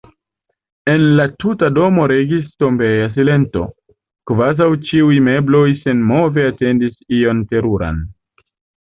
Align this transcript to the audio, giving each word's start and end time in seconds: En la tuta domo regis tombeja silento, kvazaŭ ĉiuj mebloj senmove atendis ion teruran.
En 0.91 1.03
la 1.17 1.25
tuta 1.41 1.67
domo 1.73 2.05
regis 2.11 2.47
tombeja 2.63 3.03
silento, 3.17 3.61
kvazaŭ 4.31 4.69
ĉiuj 4.87 5.19
mebloj 5.27 5.61
senmove 5.83 6.47
atendis 6.53 6.97
ion 7.19 7.45
teruran. 7.53 8.01